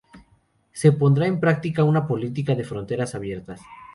Se 0.71 0.91
pondrá 0.93 1.27
en 1.27 1.39
práctica 1.39 1.83
una 1.83 2.07
política 2.07 2.55
de 2.55 2.63
fronteras 2.63 3.13
abiertas. 3.13 3.61